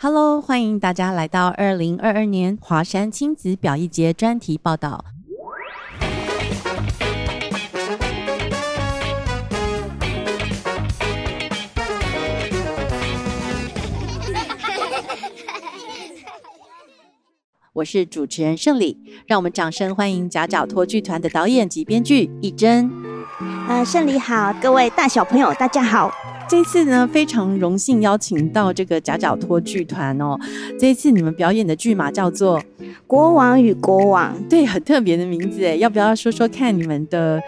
[0.00, 5.04] Hello，欢迎大家来到二零二二年华山亲子表艺节专题报道。
[17.72, 18.96] 我是主持人胜利，
[19.26, 22.88] 让我们掌声欢迎夹角托剧团的导演及编剧一真。
[23.68, 26.12] 呃，胜利好，各位大小朋友，大家好。
[26.48, 30.38] 这次呢，非常荣幸邀请到这个夹角托剧团哦。
[30.80, 32.58] 这一次你们表演的剧码叫做
[33.06, 37.40] 《国王与国王》，对，很特别的名字哎，要不要说说看你们的？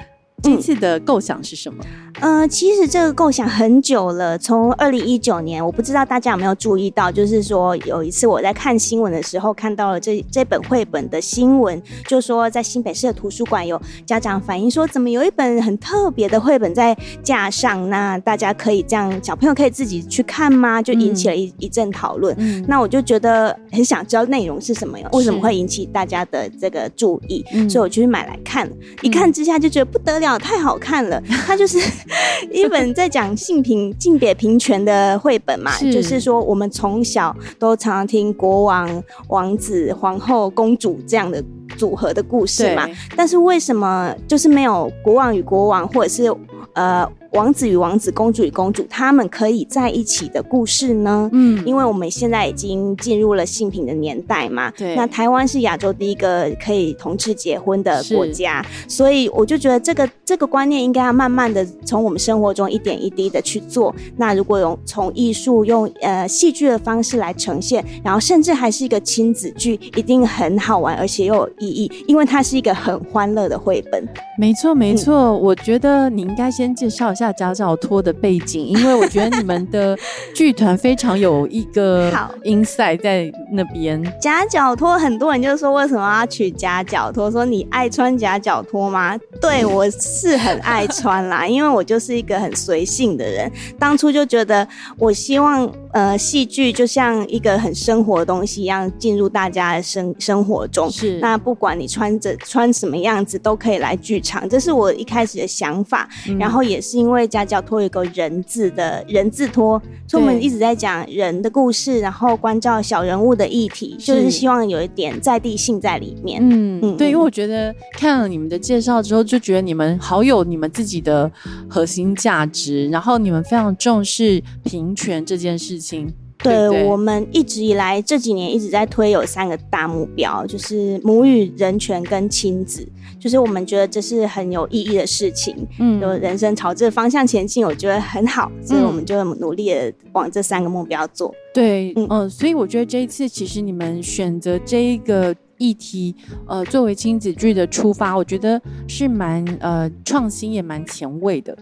[0.43, 1.85] 这次的构想是什么？
[2.21, 17.89] 呃，其实这个构想很久了，从二零一九年，我不知道大家有没有注意到，就是说有一次我在看新闻的时候，看到了这这本绘本的新闻，就说在新北市的图书馆有家长反映说，怎么有一本很特别的绘本在架上？
[17.89, 20.83] 那大家可以这样，小朋友可以自己去看吗？
[20.83, 22.37] 就引起了一一阵讨论。
[22.67, 27.45] 那我就觉得很想知道内容是什么，为什么会引起大家的这个注意？
[27.69, 28.69] 所以我就去买来看，
[29.03, 30.30] 一看之下就觉得不得了。
[30.39, 31.79] 太好看了，它就是
[32.51, 35.73] 一本在讲性平、性别平权的绘本嘛。
[35.93, 41.43] 就是说，我们从小都常常听国王、王子、皇后、公主这样的
[41.77, 42.89] 组合的故事嘛。
[43.17, 46.35] 但是为什么就是没有国王与国王，或者是
[46.75, 47.09] 呃？
[47.33, 51.31] 王子与王子，公主与公主，他们可以在一起的故事呢？
[51.33, 54.71] 嗯，因为我们现在已经进入了性平的年代嘛。
[54.77, 54.97] 对。
[54.97, 63.95] 那台湾是亚洲第一个可以同志结婚的国家，所以我就觉得这个这个观念应该要慢慢的从我们生活中一点一滴的去做。
[64.17, 74.05] 那如果用从艺术用呃戏剧的方式来呈现，然后甚至还是一个亲子剧，一定很好玩，而且又有意义，因为它是一个很欢乐的绘本。
[74.37, 75.37] 没错，没错。
[75.37, 77.31] 我觉得你应该先介绍一下。
[77.31, 79.95] 下夹角托的背景，因为我觉得你们的
[80.35, 84.03] 剧团非常有一个 好 inside 在那边。
[84.19, 87.31] 夹脚托，很多人就说为什么要取夹脚托？
[87.31, 89.19] 说你爱穿夹脚托吗？
[89.39, 93.53] 对我是很爱穿啦， 因为我就是一个很随性的人。
[93.79, 94.67] 当初就觉得，
[94.97, 100.91] 我希望呃，戏剧就像一个很生活的东西一样，进入大家的生生活中。
[100.91, 104.49] 是，那不管你穿着穿什么样子，都可以来剧场。
[104.49, 107.10] 这是我一开始的想法，然后也是因为。
[107.11, 116.41] 因为家教托有个人字的人字托，所以我们一直在讲人的故事，然后关照小人物的议题，就是希望有一点在地性在里面。
[116.41, 121.29] 嗯嗯，对，因为我觉得看了你们的介绍之后，就觉得你们好有你们自己的
[121.69, 126.15] 核心价值，然后你们非常重视平权这件事情。
[126.43, 132.87] 对我们一直以来这几年一直在推有三个大目标，就是母语、人权跟亲子，
[133.19, 135.55] 就是我们觉得这是很有意义的事情。
[135.79, 141.35] 嗯，就人生朝这个方向前进，我觉得很好，所以我们就努力的往这三个目标做。
[141.53, 146.15] 对，嗯，所以我觉得这一次其实你们选择这一个议题，
[146.47, 151.57] 呃，作为亲子剧的出发，我觉得是蛮呃创新也蛮前卫的。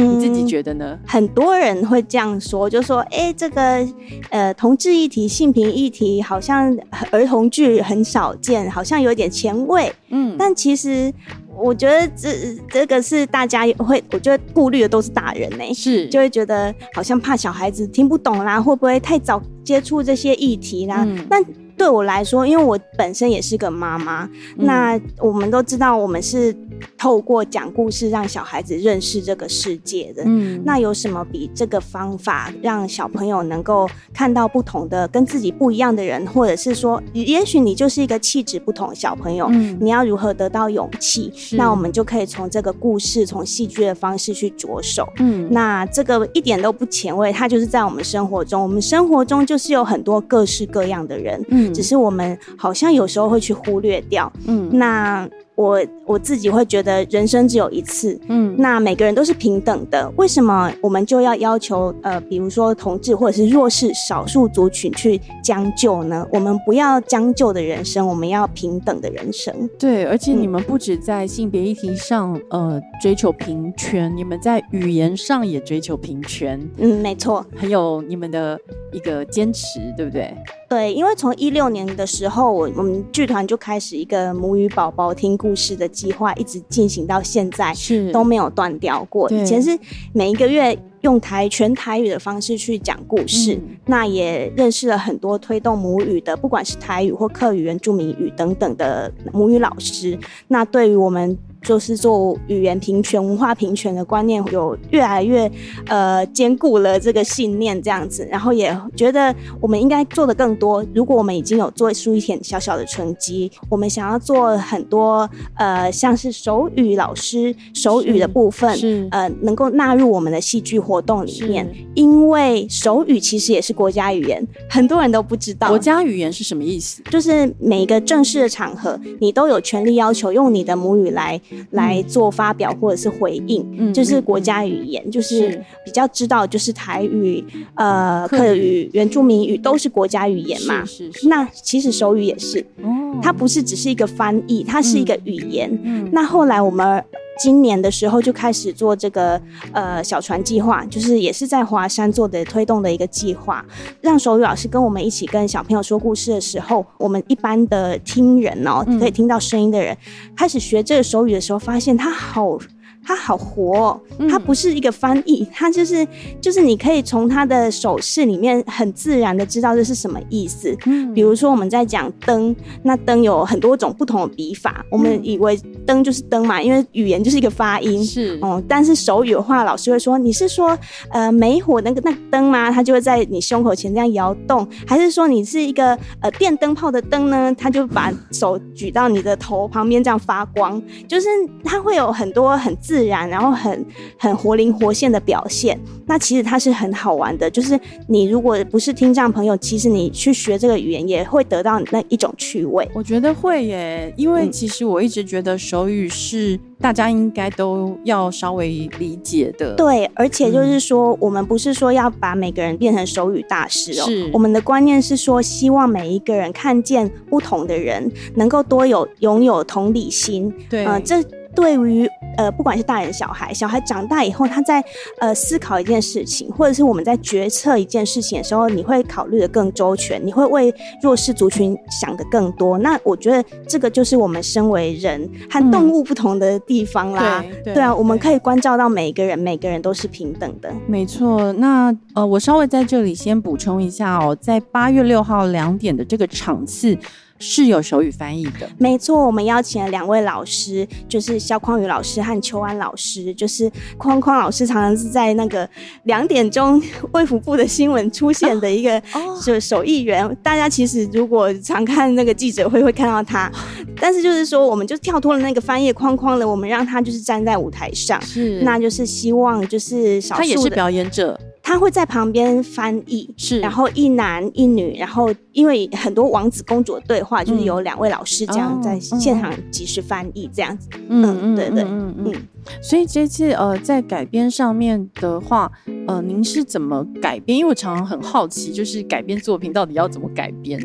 [0.00, 0.98] 你自己觉得呢？
[1.06, 3.86] 很多人会这样说，就说：“哎，这个
[4.30, 6.76] 呃，同志议题、性平议题，好像
[7.10, 11.12] 儿童剧很少见，好像有点前卫。”嗯，但其实
[11.56, 12.28] 我觉得这
[12.68, 21.06] 这个是大家会，我觉得顾虑的都是大人呢，是就会觉得好像怕小孩子听不懂啦，会不会太早接触这些议题啦？
[21.28, 21.36] 那
[21.76, 26.54] 对我来说，因为我本身也是个妈妈，那我们都知道，我们是
[26.96, 30.22] 透过讲故事让小孩子认识这个世界的。
[30.26, 39.48] 嗯，那有什么比这个方法让小朋友能够看到不同的、跟自己不一样的人，或者是说，也许你就是一个气质不同的小朋友，
[39.80, 41.32] 你要如何得到勇气？
[41.52, 45.08] 那我们就可以从这个故事、从戏剧的方式去着手。
[45.18, 51.42] 嗯，那这个一点都不前卫，它就是在我们生活中，我们生活中就是有很多各式各样的人。
[51.48, 51.72] 嗯。
[51.72, 55.26] 只是我们好像有时候会去忽略掉，嗯，那
[55.60, 66.26] 我我自己会觉得人生只有一次，嗯，那每个人都是平等的，为什么我们就要要求呃，比如说同志或者是弱势少数族群去将就呢？
[66.32, 69.54] 我们不要将就的人生，我们要平等的人生。
[69.78, 76.58] 对，而且你们不止在性别议题上呃追求平权，你们在语言上也追求平权。
[76.78, 78.58] 嗯，没错，很有你们的
[78.92, 80.34] 一个坚持，对不对？
[80.70, 89.28] 对，因为从一六年的时候，我我们剧团就开始一个母语宝宝听故事的计划，一直进行到现在，是都没有断掉过。
[89.32, 89.76] 以前是
[90.12, 100.16] 每一个月用台全台语的方式去讲故事，那也认识了很多推动母语的，不管是台语或客语、原住民语等等的母语老师。
[100.46, 105.50] 那对于我们就是做语言平权、文化平权的观念有越来越
[105.86, 110.84] 呃坚固了这个信念这样子，然后也觉得我们应该做的更多。
[110.94, 125.68] 如果我们已经有做出一点小小的成绩，我们想要做很多呃像是手语老师手语的部分，是呃能够纳入我们的戏剧活动里面，因为手语其实也是国家语言，很多人都不知道。
[125.68, 127.02] 国家语言是什么意思？
[127.10, 137.44] 就是每一个正式的场合，你都有权利要求用你的母语来来做发表或者是回应，嗯，就是国家语言，就是比较知道，就是台语、
[137.74, 140.84] 呃，客语、原住民语都是国家语言嘛。
[140.84, 141.28] 是是。
[141.28, 145.70] 那其实手语也是，哦，它不是只是一个翻译，它是一个语言。
[145.82, 146.08] 嗯。
[146.12, 147.02] 那后来我们。
[147.40, 149.40] 今年的时候就开始做这个
[149.72, 153.64] 呃小船计划，就是也是在华山做的推动的一个计划，
[154.02, 159.96] 让手语老师跟我们一起跟小朋友说故事的时候，我们一般的听人哦，可以听到声音的人，
[160.36, 162.58] 开始学这个手语的时候，发现他好。
[163.02, 166.06] 它好活，它不是一个翻译，它就是
[166.40, 170.76] 就是你可以从它的手势里面很自然的知道这是什么意思。
[170.86, 178.04] 嗯，比如说我们在讲灯，那灯有很多种不同的笔法，我们以为灯就是灯嘛，因为语言就是一个发音。
[178.04, 180.78] 是，哦，但是手语的话，老师会说你是说
[181.10, 182.70] 呃煤火那个那灯吗？
[182.70, 187.54] 它就会在你胸口前这样摇动，还是说你是一个呃电灯泡的灯呢？
[187.56, 191.28] 它就把手举到你的头旁边这样发光，就是
[191.64, 192.76] 它会有很多很。
[192.90, 193.86] 自然，然后很
[194.18, 197.48] 很活灵活现的表现，那其实它是很好玩的。
[197.48, 197.78] 就是
[198.08, 202.88] 你如果不是听障朋友，其实你去学这个语言也会得到那一种趣味。
[202.92, 209.76] 我觉得会耶，因为其实我一直觉得手语是大家应该都要稍微理解的。
[209.76, 220.52] 对，而且就是说，我们不是说要把每个人变成手语大师哦，是我们的观念是说，希望每一个人看见不同的人，能够多有拥有同理心。
[220.68, 221.22] 对，呃，这。
[221.54, 224.82] 对于呃，不管是大人小孩，小孩长大以后，他在
[225.18, 232.78] 呃思考一件事情，或者是我们在决策一件事情的时候，你会考虑的更周全，你会为弱势族群想的更多。
[232.78, 237.44] 那我觉得这个就是我们身为人和动物不同的地方啦。
[237.64, 240.72] 对对啊，我们可以关照到每一个人，每个人都是平等的。
[240.86, 241.52] 没错。
[241.54, 246.96] 那呃，我稍微在这里先补充一下哦，在八月六号两点的这个场次。
[247.40, 249.26] 是有手语翻译的，没错。
[249.26, 253.34] 我们邀请了两位老师，就是肖匡宇老师和邱安老师。
[253.34, 255.68] 就是匡匡老师常常是在那个
[256.04, 256.80] 两点钟
[257.12, 259.02] 卫福部的新闻出现的一个
[259.42, 260.36] 就手艺员。
[260.42, 263.50] 大家其实如果常看那个记者会，会看到他。
[264.00, 271.38] 但是就是说，我们就跳脱了那个翻译框框了，我们让他就是站在舞台上，是，那就是希望就是少数他也是表演者。
[271.62, 280.88] 他会在旁边翻译，是，然后一男一女，然后因为很多王子公主的对话，就是有两位老师这样在现场及时翻译这样子。
[281.08, 282.34] 嗯，对对，嗯嗯。
[282.82, 285.70] 所以这次呃，在改编上面的话，
[286.06, 287.58] 呃，您是怎么改编？
[287.58, 290.78] 因为我常常很好奇，就是改编作品到底要怎么改编，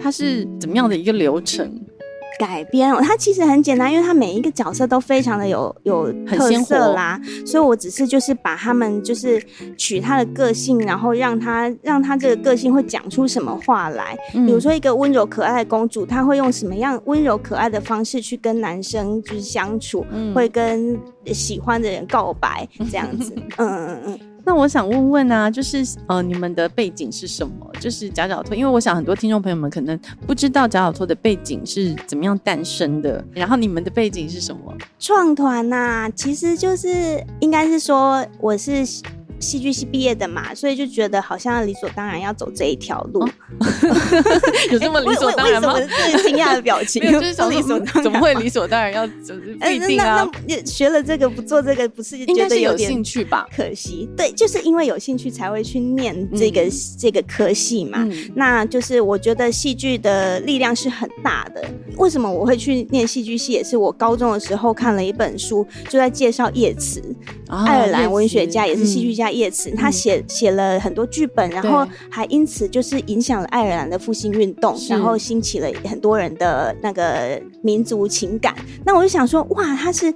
[0.00, 1.80] 它是怎么样的一个流程？
[2.38, 9.42] 改编，它其实很简单，因为它每一个角色都非常的有有特色啦，所以我只是就是把他们就是
[9.76, 14.16] 取他的个性，然后让他让他这个个性会讲出什么话来。
[14.32, 23.34] 比如说一个温柔可爱的公主，她会用什么样温柔可爱的方式去跟男生就是相处，会跟喜欢的人告白这样子。
[23.58, 24.20] 嗯嗯嗯。
[24.44, 27.70] 那我想问问啊，就是呃，你们的背景是什么？
[27.78, 29.96] 就是夹角托，因为我想很多听众朋友们可能
[30.26, 33.24] 不知道夹角托的背景是怎么样诞生的。
[33.32, 34.74] 然后你们的背景是什么？
[34.98, 38.84] 创团呐，其实就是应该是说我是。
[39.42, 43.28] 戏剧系毕业的嘛，所以就觉得好像理所当然要走这一条路。
[44.70, 45.74] 有这么理所当然吗？
[45.74, 49.34] 最惊讶的表情，就是理所当然，怎么会理所当然要走？
[49.60, 50.26] 不一定啊。
[50.64, 53.46] 学了这个不做这个，不是应该是有兴趣吧？
[53.54, 56.62] 可惜，对，就是因为有兴趣才会去念这个
[56.98, 58.08] 这个科系嘛。
[58.34, 61.62] 那就是我觉得戏剧的力量是很大的。
[61.96, 63.52] 为什么我会去念戏剧系？
[63.52, 67.02] 也是我高中的时候看了一本书，就在介绍叶慈，
[67.48, 69.30] 爱尔兰文学家，也是戏剧家。
[69.32, 78.54] 叶慈，他写写了很多剧本，然后还因此就是影响了爱尔兰的复兴运动，然后兴起了很多人的那个民族情感。
[78.84, 80.12] 那我就想说，哇，他是。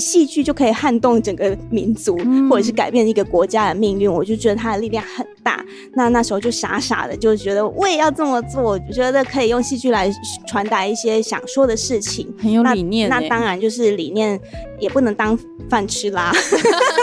[0.00, 5.64] 戏剧就可以撼动整个民族，或者是改变一个国家的命运，我就觉得它的力量很大。
[5.94, 10.10] 那那时候就傻傻的，就觉得我也要这么做，我觉得可以用戏剧来
[10.48, 13.08] 传达一些想说的事情，很有理念。
[13.08, 14.40] 那当然就是理念
[14.78, 15.38] 也不能当
[15.68, 16.32] 饭吃啦，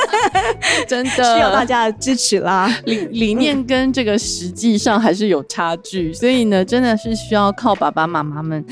[0.87, 2.69] 真的 需要大家的支持啦。
[2.85, 8.65] 理理念跟这个实际上还是有差距，所以呢，真的是需要靠爸爸妈妈们。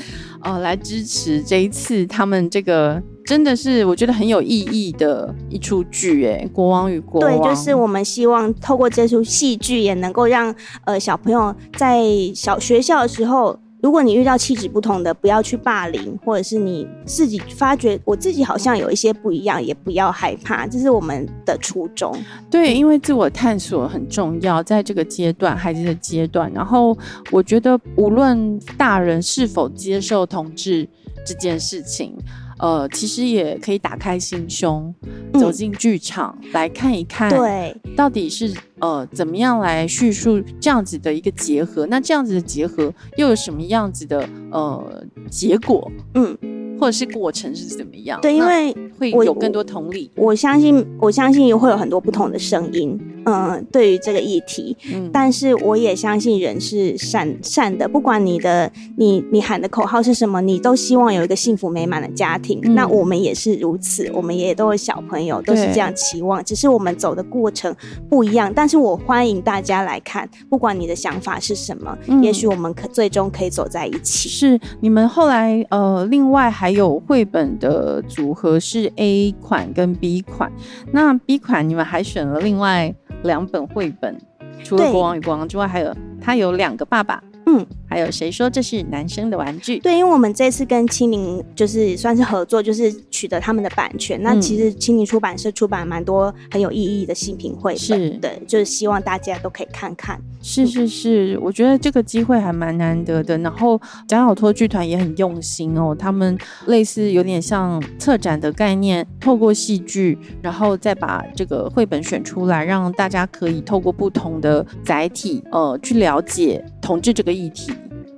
[0.46, 7.30] 呃来支持这一次他们这个真的是我觉得很有意义的一出剧，哎，国王与国王。
[7.30, 12.02] 对，就是我们希望透过这出戏剧，也能够让呃小朋友在
[12.34, 13.58] 小学校的时候。
[13.82, 22.16] 如果你遇到气质不同的，不要去霸凌，或者是你自己发觉我自己好像有一些不一样，也不要害怕，这是我们的初衷。
[22.50, 26.50] 对，因为自我探索很重要，在这个阶段，孩子的阶段。
[26.52, 26.96] 然后
[27.30, 30.88] 我觉得，无论大人是否接受同志
[31.24, 32.16] 这件事情。
[32.58, 34.94] 呃，其实也可以打开心胸，
[35.34, 41.86] 走进剧场来看一看，对，到底是呃怎么样来叙述这样子的一个结合？
[41.86, 45.90] 那这样子的结合又有什么样子的呃结果？
[46.14, 46.55] 嗯。
[46.78, 48.20] 或者是过程是怎么样？
[48.20, 50.10] 对，因为会有更多同理。
[50.16, 52.98] 我相信，我相信也会有很多不同的声音。
[53.28, 62.60] 嗯，对于这个议题，嗯，但是我也相信人是善善的，不管你的你你喊的口号是什么，你都希望有一个幸福美满的家庭。
[62.74, 66.44] 那我们也是如此，我们也都有小朋友，都是这样期望。
[66.44, 67.74] 只是我们走的过程
[68.08, 68.52] 不一样。
[68.54, 74.28] 但是我欢迎大家来看，不管你的想法是什么，也许我们可最终可以走在一起。
[74.28, 76.65] 是你们后来呃，另外还。
[76.66, 80.50] 还有绘本的组合是 A 款跟 B 款，
[80.90, 82.92] 那 B 款你们还选了另外
[83.22, 84.20] 两本绘本，
[84.64, 87.22] 除了《国王与国王》之外，还有它有两个爸爸。
[87.48, 89.78] 嗯，还有谁说这是男生的玩具？
[89.78, 94.20] 对，因为我们这次跟青林就是算是合作，就是取得他们的版权。
[94.20, 100.20] 那其实青林出版社出版蛮多很有意义的新品绘本，对，就是希望大家都可以看看。
[100.48, 103.36] 是是是，我觉得这个机会还蛮难得的。
[103.38, 106.36] 然后蒋小托剧团也很用心哦，他们
[106.66, 117.36] 类似有点像策展的概念，透过戏剧，然后再把这个绘本选出来，让大家可以透过不同的载体，呃，去了解同志这个。
[117.36, 117.70] 议题，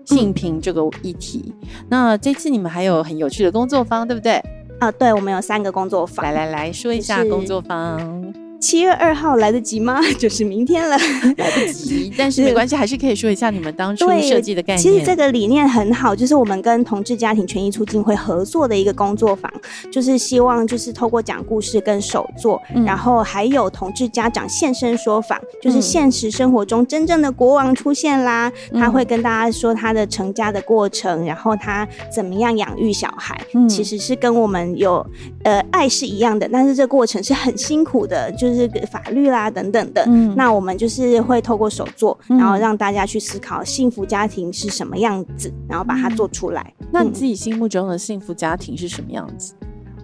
[0.05, 1.53] 性平这个议题，
[1.89, 4.41] 那这次你们还有很有趣的工作坊，对不对？
[4.79, 8.48] 啊，对，我们有三个工作坊，来来来说一下工作坊。
[8.61, 10.01] 七月二号来得及吗？
[10.19, 10.97] 就是明天了，
[11.39, 12.13] 来不及。
[12.19, 14.79] 但是没关系，还是可以说一下你们当初设计的概念。
[14.79, 19.51] 其实这个理念很好，就是我们跟同志家庭权益促进会合作的一个工作坊，
[19.93, 35.07] 就是希望就是透过讲故事跟手作，然后还有同志家长现身说法，就是现实生活中真正的国王出现啦，他会跟大家说他的成家的过程，然后他怎么样养育小孩，其实是跟我们有
[35.45, 38.48] 呃爱是一样的，但是这过程是很辛苦的，就。
[38.49, 46.75] 就是法律啦等等的，嗯那我们就是会透过手作，然后让大家去思考幸福家庭是什么样子，然后把它做出来。
[46.91, 49.55] 那你自己心目中的幸福家庭是什么样子？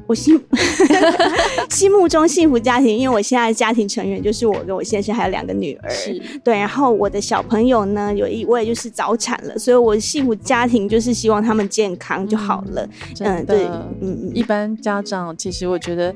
[0.06, 0.38] 我心
[1.70, 5.90] 心目中幸福家庭，因为我现在的家庭成员就是我跟我先生还有两个女儿，
[6.44, 12.86] 对，然后我的小朋友呢有一位就是早产了，所以我幸福家庭就是希望他们健康就好了。
[13.20, 16.14] 嗯，对，嗯嗯，一般家长其实我觉得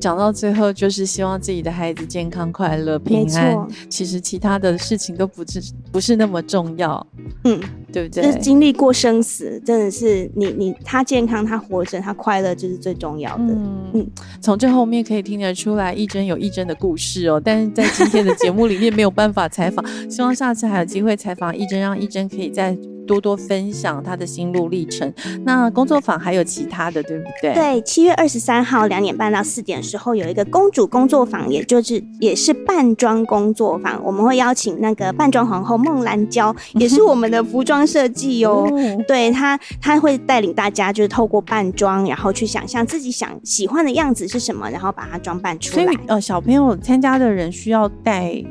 [0.00, 5.60] 讲到最后就是希望自己的孩子健康、快乐、平安，其实其他的事情都不是
[5.90, 7.06] 不是那么重要，
[7.44, 7.60] 嗯，
[7.92, 8.24] 对不对？
[8.24, 13.36] 就是经历过生死，真的是你你他健康，他活着，他快乐就是最重要。
[13.38, 14.10] 嗯嗯，
[14.40, 17.40] 从这后面可以听得出来，一真有一真的故事哦。
[17.42, 22.76] 但是在今天的节目里面没有办法采访，希望下次还有机会采访一真，让一真可以在。
[23.06, 25.12] 多多分享他的心路历程。
[25.44, 27.54] 那工作坊还有其他的，对不对？
[27.54, 34.02] 对，七月二十三号两点半到四点时候有一个公主工作坊，也就是也是扮装工作坊。
[34.04, 38.68] 我们会邀请那个扮装皇后孟兰娇， 也是我们的服装设计哦。
[39.06, 45.84] 对她，她会带领大家就是透过扮装，然后去想象自己想喜欢的样子是什么，然后把它装扮出来。
[45.84, 48.44] 所以呃，小朋友参加的人需要带。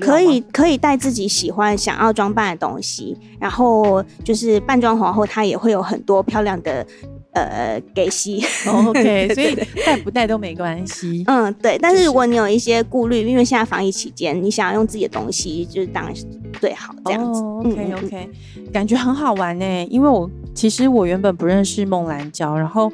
[0.00, 6.86] 可以可以带自己喜欢想要装扮的东西，然后就是扮装皇后，她也会有很多漂亮的
[7.32, 8.44] 呃给息。
[8.68, 11.24] OK， 所以带不带都没关系。
[11.26, 11.76] 嗯，对。
[11.78, 16.24] 但是如果你有一些顾虑，因为现在防疫期间，你想要用自己的东西，就是当然是
[16.60, 17.40] 最好这样子。
[17.40, 18.30] OK OK，
[18.72, 19.86] 感觉很好玩呢。
[19.90, 22.92] 因为我其实我原本不认识孟兰娇，然后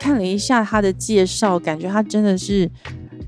[0.00, 2.70] 看了一下她的介绍，感觉她真的是。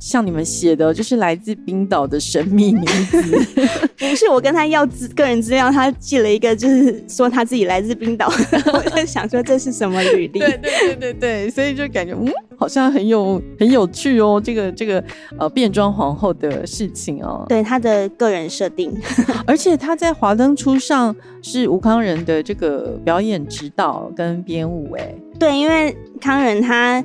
[0.07, 3.21] 像你们写的，就是来自冰岛的神秘女子。
[3.99, 8.29] 不是我跟他要资个人资料，他寄了一个，就是说他自己来自冰岛。
[8.73, 10.39] 我在想说这是什么履历？
[10.39, 14.41] 对对对对对，所以就感觉嗯，好像很有很有趣哦。
[14.43, 15.03] 这个这个
[15.41, 18.97] 呃变装皇后的事情哦，对他的个人设定，
[19.45, 24.93] 而且他在华灯初上是吴康仁的这个表演指导跟编舞。
[24.93, 27.03] 哎，对，因为康仁他。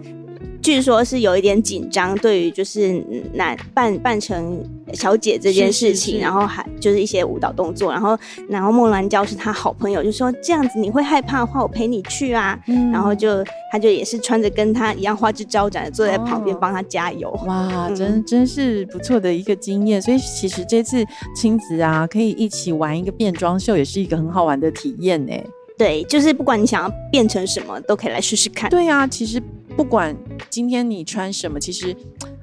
[0.61, 3.03] 据说是有一点紧张，对于就是
[3.33, 4.63] 男扮扮成
[4.93, 12.59] 小姐这件事情，然后还就是一些舞蹈动作，然后然后梦兰娇是他好朋友，就说这样子你会害怕的话，我陪你去啊，
[12.91, 25.33] 然后就他就也是穿着跟他一样花枝招展的坐在旁边帮他加油，哇，真真是不错的一个经验，所以其实这次亲子啊可以一起玩一个变装秀，也是一个很好玩的体验呢。
[25.81, 28.69] 对，就是不管你想要变成什么，都可以来试试看。
[28.69, 29.41] 对啊，其实
[29.75, 30.15] 不管
[30.47, 31.95] 今天你穿什么，其实，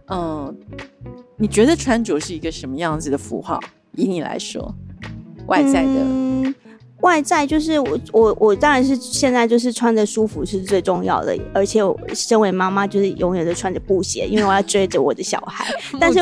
[0.09, 0.53] 嗯，
[1.37, 3.61] 你觉得穿着是一个什么样子的符号？
[3.93, 4.75] 以你来说，
[5.47, 6.53] 外在的。
[7.03, 15.67] 外在就是我我我当然是现在就是穿着舒服是最重要的，而且我身为妈妈就是永远都穿着布鞋，因为我要追着我的小孩。
[16.01, 16.19] 但是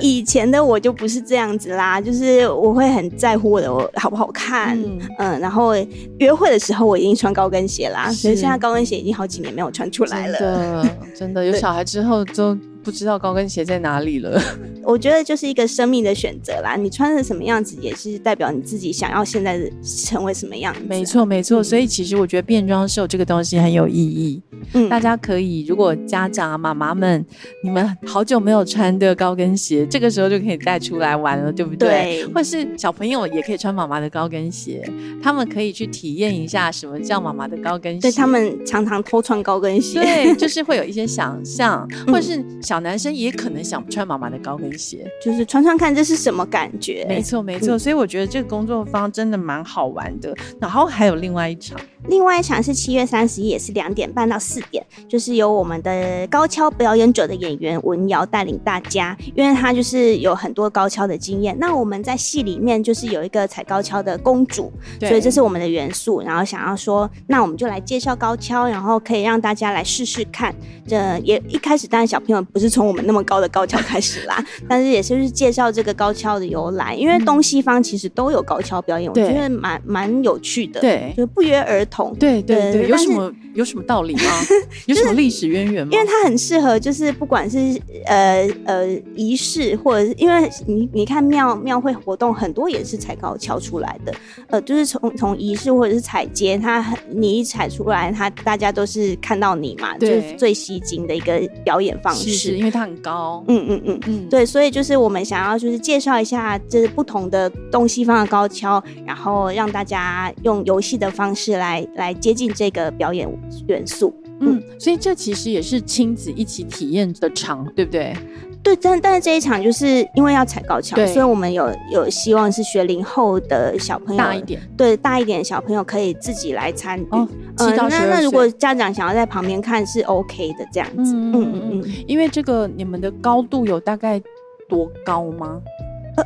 [0.00, 4.78] 以前的我就不是这样子啦，就是我会很在乎我的好不好看，
[5.18, 5.74] 嗯，然后
[6.18, 10.38] 约会的时候我已经穿高跟鞋啦，所以现在高跟鞋已经好几年没有穿出来了。
[10.38, 12.56] 真的，真的有小孩之后就。
[12.82, 14.40] 不知道高跟鞋在哪里了。
[14.84, 20.80] 我觉得就是一个生命的选择啦，你穿成什么样子，也是代表你自己想要现在的成为什么样子。
[20.88, 21.62] 没错，没错。
[21.62, 24.42] 所以其实我觉得变装秀这个东西很有意义。
[24.74, 27.24] 嗯，大家可以，如果家长啊、妈妈们，
[27.62, 32.22] 你们好久没有穿的高跟鞋，这个时候就可以带出来玩了，对不对？
[32.22, 34.88] 对或是小朋友也可以穿妈妈的高跟鞋，
[35.22, 38.00] 他们可以去体验一下什么叫妈妈的高跟鞋。
[38.00, 42.42] 对他们常常偷穿高跟鞋，对，就是会有一些想象，或者是。
[42.72, 47.04] 小男生也可能想穿妈妈的高跟鞋，就是穿穿看这是什么感觉。
[47.06, 47.78] 没错，没错。
[47.78, 50.34] 所以我觉得这个工作坊真的蛮好玩的。
[50.58, 51.78] 然后还有另外一场。
[52.08, 61.56] 另外一场是七月三十一，也是两点半到四点，就是由我们的高跷表演者的演员文瑶带领大家，因为他就是有很多高跷的经验。
[61.60, 66.20] 那我们在戏里面就是有一个踩高跷的公主，所以这是我们的元素。
[66.22, 70.52] 然后想要说，那我们就来介绍高跷，然后可以让大家来试试看。
[70.86, 81.86] 这也一开始当然小朋友不是从我们那么高的高跷开始啦， 但是也是介绍这个高跷的由来，因为东西方其实都有高跷表演，我觉得蛮蛮有趣的，对，就不约而。
[82.18, 84.22] 对对对，有什么有什么道理吗？
[84.86, 85.90] 有什么历史渊源吗？
[85.92, 87.58] 因为它很适合，就是不管是
[88.06, 94.14] 呃呃仪式，或者是因为你你看庙庙会活动很多也是踩高跷出来的，
[94.48, 111.81] 呃，就是从从仪式或者是踩街，它你一踩出来，它大家都是看到你嘛，就是最吸睛的一个表演方式，是因为它很高，嗯嗯嗯嗯，对，所以就是我们想要就是介绍一下就是不同的东西方的高跷，然后让大家用游戏的方式来。
[111.94, 113.28] 来接近这个表演
[113.66, 118.14] 元素，嗯，所以这其实也是亲子一起体验的场，对不对？
[118.62, 127.04] 对，但但是这一场就是因为要踩高跷，所以我们有有希望是学龄后的小朋友大一点，对大一点的小朋友可以自己来参与。
[127.10, 134.22] 哦，七到那那如果家长想要在旁边看是 OK 的这样子，嗯嗯嗯，因为这个你们的高度有大概
[134.68, 135.60] 多高吗？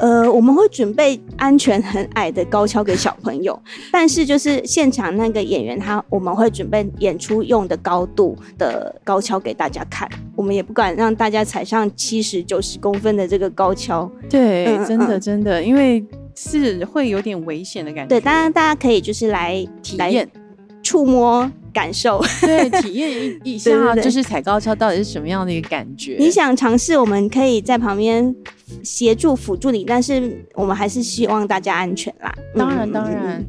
[0.01, 3.59] 呃，我们会准备安全很矮的高跷给小朋友，
[3.93, 14.11] 但是就是现场那个演员他，我们会准备演出用的高度的高跷给大家看，我们也不敢让大家踩上七十九十公分的这个高跷。
[14.29, 18.09] 对，真的真的，因为是会有点危险的感觉。
[18.09, 20.29] 对，当然大家可以就是来体验、
[20.83, 21.51] 触摸。
[21.77, 26.17] 感受对，体验一一下，就是踩高跷到底是什么样的一个感觉？
[26.19, 28.35] 你想尝试，我们可以在旁边
[28.83, 32.35] 协助辅助你，但是我们还是希望大家安全啦。
[32.57, 33.45] 当然，当然，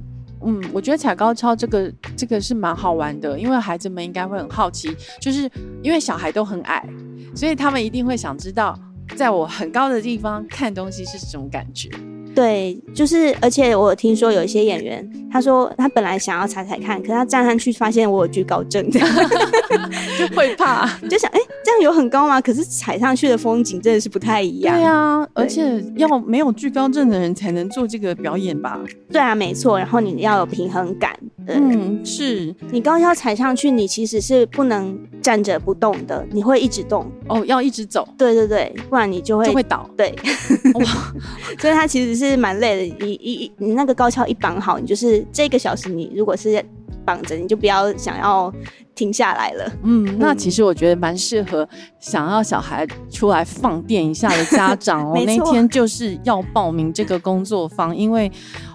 [0.46, 5.50] 嗯，我觉得踩高跷这个这个是蛮好玩的，因为孩子们应该会很好奇，就是
[5.82, 6.86] 因为小孩都很矮，
[7.34, 8.78] 所以他们一定会想知道，
[9.16, 11.90] 在我很高的地方看东西是什么感觉。
[12.38, 22.40] 对，就是，而且我听说有一些演员，他说他本来想要踩踩看，可他站上去发现我有惧高症， 就会怕， 就想，哎，这样有很高吗？
[22.40, 24.76] 可是踩上去的风景真的是不太一样。
[24.76, 28.80] 对啊，而且要没有惧高症的人才能做这个表演吧？
[29.12, 29.80] 对啊，没错。
[29.80, 31.18] 然后你要有平衡感。
[31.50, 38.06] 嗯，是你高跷踩上去，你其实是不能站着不动的，你会一直动哦，要一直走。
[38.18, 39.90] 对对对，不然你就会就会倒。
[39.96, 40.14] 对，
[40.76, 40.86] 哇，
[41.58, 43.06] 所以它其实是蛮累的。
[43.06, 46.62] 一一你那个高跷一绑好，你就是这个小时，你如果是
[47.06, 48.54] 绑着，你就不要想要。
[48.98, 55.14] 停下来了，嗯，那其实我觉得蛮适合想要小孩出来放电一下的家长哦。
[55.24, 58.32] 那天就是要报名这个工作坊，因为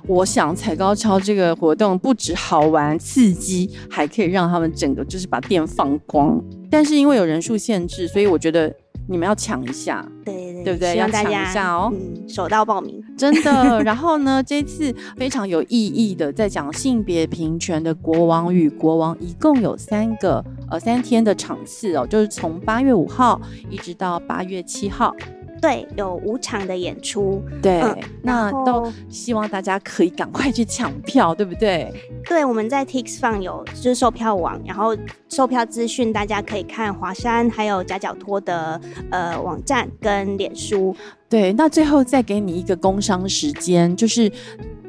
[0.06, 6.40] 我想踩高跷这个活动不止好玩刺激，还可以让他们整个就是把电放光。
[6.70, 8.72] 但是因为有人数限制，所以我觉得
[9.08, 10.96] 你们要抢一下，对对不对？
[10.96, 13.82] 要抢一下哦，嗯，手到报名，真的。
[13.84, 25.14] 然后呢，这次非常有意义的，在讲性别平权的国王与国王，一共有三个呃三天的场次哦，就是从八月五号一直到八月七号。
[25.60, 27.80] 对，有五场的演出，对，
[28.20, 31.88] 那都希望大家可以赶快去抢票，对不对？
[32.28, 34.96] 对，我们在 Tix 放有就是售票网，然后
[35.28, 38.80] 售票资讯大家可以看华山还有夹脚托的
[39.10, 40.94] 呃网站跟脸书。
[41.32, 44.30] 对，那最后再给你一个工商时间，就是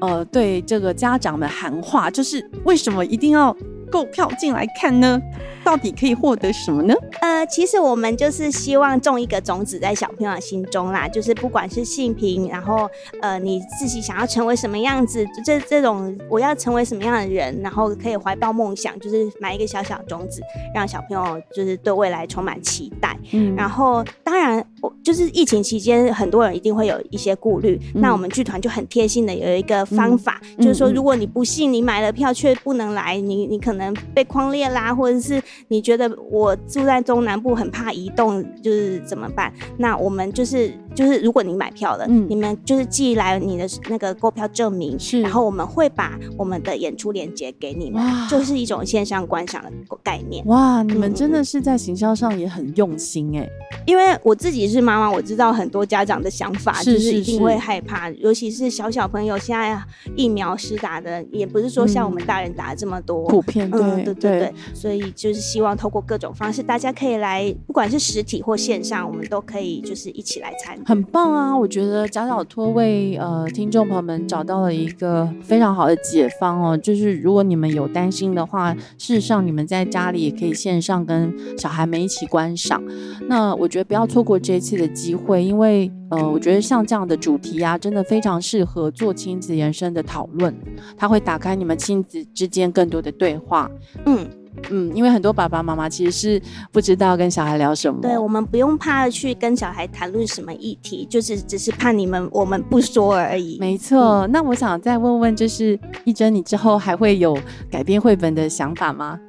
[0.02, 3.56] 呃对这个家长们喊话，就是为什么一定要？
[3.92, 5.22] 购票进来看呢，
[5.64, 6.96] 到底可以获得什么呢？
[7.22, 12.90] 呃，其实我们就是希望种一个种子在小朋友心中啦，就是不管是性平，然后
[13.22, 20.42] 呃你自己想要成为什么样子，这这种我要成为什么样的人，然后可以怀抱梦想，就是埋一个小小种子，
[20.74, 23.16] 让小朋友就是对未来充满期待。
[23.32, 33.94] 嗯，然后当然我就是疫情期间，很多人一定会有一些顾虑，那我们剧团就很贴心的有一个方法，就是说如果你不信，你买了票却不能来，你你可能。
[34.14, 39.52] 被框列啦，或者是你觉得我住在中南部很怕移动，就是怎么办？
[39.78, 49.72] 那我们就是就是，如果你买票了，嗯，你们就是寄来你的那个购票证明，是，然后我们会把我们的演出链接给你们，就是一种线上观赏的
[50.04, 50.46] 概念。
[50.46, 53.50] 哇，你们真的是在行销上也很用心哎，
[53.86, 59.82] 因为我自己是妈妈，我知道很多家长的想法，就是一定会害怕，尤其是小小朋友现在
[60.16, 63.70] 疫苗施打的，也不是说像我们大人打的这么多，普遍。
[63.70, 70.82] 对对对，所以就是希望透过各种方式，大家可以来，不管是实体或线上，我们都可以就是一起来参与。
[70.86, 71.58] 很棒啊！
[71.58, 82.84] 我觉得贾小托为呃听众朋友们找到了一个非常好的解方哦，就是如果你们有担心的话，事实上你们在家里也可以线上跟小孩们一起观赏。
[83.28, 85.92] 那我觉得不要错过这一次的机会，因为。
[86.10, 90.56] 呃，我觉得像这样的主题啊，真的非常适合做亲子延伸的讨论，
[90.96, 93.68] 它会打开你们亲子之间更多的对话。
[94.06, 94.30] 嗯
[94.70, 96.40] 嗯，因为很多爸爸妈妈其实是
[96.72, 98.00] 不知道跟小孩聊什么。
[98.00, 103.58] 对，我们不用怕去跟小孩谈论什么议题，就是只是怕你们我们不说而已。
[103.60, 107.36] 没错，那我想再问问，就是一真，你之后还会有
[107.72, 109.20] 改编绘本的想法吗？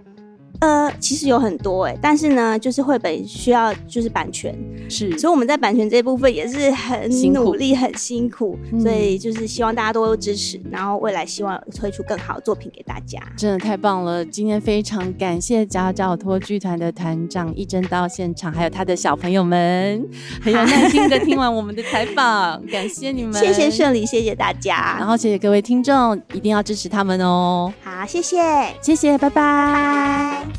[0.64, 4.56] 呃，其实有很多哎，但是呢，就是绘本需要就是版权，
[4.88, 13.20] 是，所以我们在版权这部分也是很努力、很辛苦，所以就是希望大家多多支持，然后未来希望推出更好的作品给大家。
[13.36, 14.24] 真的太棒了！
[14.24, 20.02] 今天非常感谢家教托剧团的团长一真到现场，还有他的小朋友们，
[20.42, 27.70] 很有耐心的听完我们的采访，感谢你们，谢谢胜利，谢谢大家，然后谢谢各位听众，一定要支持他们哦。
[27.82, 28.38] 好，谢谢，
[28.80, 30.53] 谢谢，拜拜。